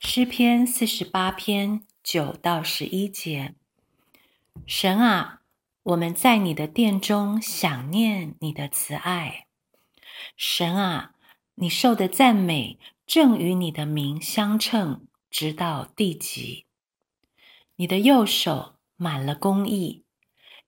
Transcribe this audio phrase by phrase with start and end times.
[0.00, 3.56] 诗篇四十八篇九到十一节：
[4.64, 5.42] 神啊，
[5.82, 9.48] 我们在你的殿中想念你的慈爱。
[10.36, 11.14] 神啊，
[11.56, 16.64] 你受的赞美正与你的名相称，直到地极。
[17.74, 20.04] 你的右手满了公义，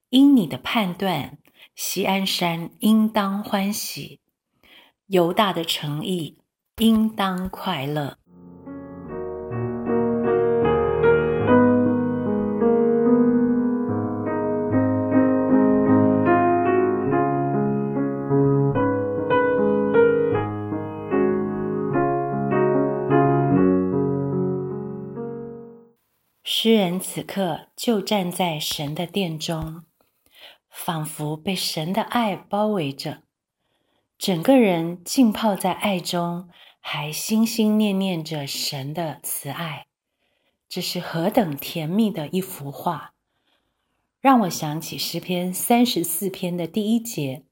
[0.09, 1.39] 因你的判断，
[1.77, 4.19] 西安山应当欢喜，
[5.07, 6.39] 犹大的诚意
[6.79, 8.19] 应当快乐。
[26.43, 29.85] 诗人此刻就站在神的殿中，
[30.71, 33.23] 仿佛被神的爱包围着，
[34.19, 36.49] 整个人浸泡在爱中，
[36.81, 39.87] 还心心念念着神的慈爱。
[40.67, 43.13] 这是何等甜蜜的一幅画，
[44.21, 47.45] 让我想起诗篇三十四篇的第一节：“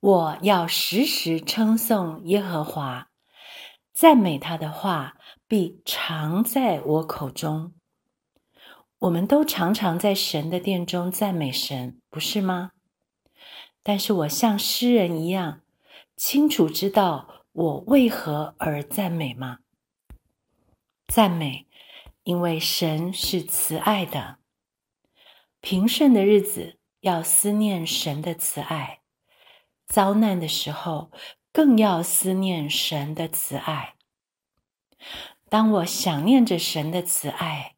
[0.00, 3.08] 我要时时称颂耶和华，
[3.92, 5.16] 赞美他的话
[5.50, 7.72] 必常在我口中。”
[9.00, 12.70] 我们都常常在神的殿中赞美神，不是吗？
[13.82, 15.62] 但是我像诗人一样，
[16.16, 19.58] 清楚知道我为何而赞美吗？
[21.08, 21.66] 赞美，
[22.22, 24.38] 因为神是慈爱的。
[25.60, 29.00] 平顺的日子要思念神的慈爱，
[29.88, 31.10] 遭难的时候
[31.52, 33.96] 更要思念神的慈爱。
[35.50, 37.74] 当我想念着神的慈爱。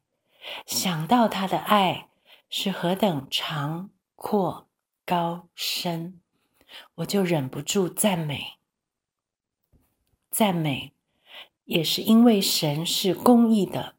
[0.65, 2.09] 想到他的爱
[2.49, 4.67] 是何等长阔
[5.05, 6.19] 高深，
[6.95, 8.59] 我就忍不住赞美。
[10.29, 10.93] 赞美
[11.63, 13.95] 也是因为神是公义的，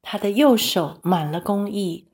[0.00, 2.08] 他的右手满了公义，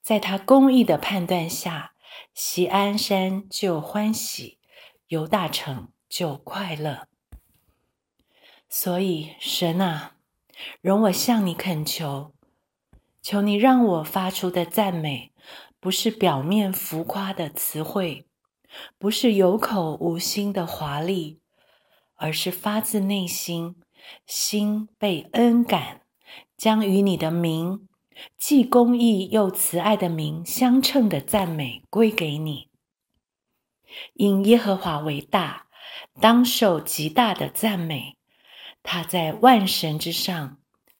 [0.00, 1.94] 在他公义的判断下，
[2.32, 4.58] 西安山就欢喜，
[5.08, 7.06] 犹大城就快乐。
[8.68, 10.16] 所以神啊，
[10.80, 12.32] 容我向你恳求。
[13.22, 15.32] 求你让我发出的赞美，
[15.78, 18.26] 不是表面浮夸的词汇，
[18.98, 21.40] 不是有口无心的华丽，
[22.14, 23.76] 而是发自内心，
[24.26, 26.00] 心被恩感，
[26.56, 27.86] 将与你的名，
[28.38, 32.68] 既公义又慈爱的名相称的赞美归给你。
[34.14, 35.66] 因耶和华为大，
[36.20, 38.16] 当受极大的赞美，
[38.82, 40.56] 他在万神之上，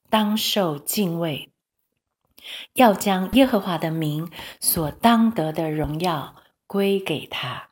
[0.08, 1.50] 当受敬畏。
[2.74, 4.30] 要将耶和华的名
[4.60, 6.36] 所当得的荣耀
[6.66, 7.68] 归给他。